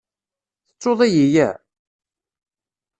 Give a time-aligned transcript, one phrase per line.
[0.67, 1.49] Tettuḍ-iyi ya?